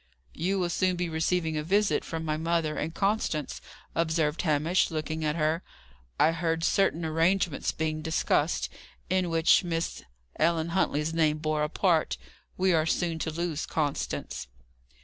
[0.33, 3.61] "You will soon be receiving a visit from my mother and Constance,"
[3.93, 5.61] observed Hamish, looking at her.
[6.19, 8.67] "I heard certain arrangements being discussed,
[9.11, 10.01] in which Miss
[10.39, 12.17] Ellen Huntley's name bore a part.
[12.57, 14.47] We are soon to lose Constance."